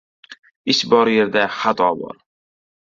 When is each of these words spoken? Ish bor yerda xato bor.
Ish 0.71 0.83
bor 0.93 1.07
yerda 1.15 1.45
xato 1.59 1.91
bor. 2.01 2.17